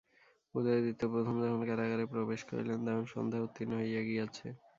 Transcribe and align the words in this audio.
উদয়াদিত্য 0.55 1.01
প্রথম 1.13 1.35
যখন 1.43 1.61
কারাগারে 1.69 2.05
প্রবেশ 2.13 2.41
করিলেন, 2.49 2.79
তখন 2.87 3.05
সন্ধ্যা 3.13 3.43
উত্তীর্ণ 3.45 3.73
হইয়া 3.81 4.01
গিয়াছে। 4.07 4.47